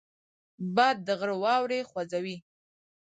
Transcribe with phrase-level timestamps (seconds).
[0.75, 2.37] باد د غره واورې خوځوي